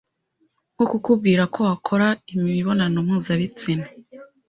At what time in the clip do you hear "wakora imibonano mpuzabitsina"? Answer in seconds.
1.67-3.87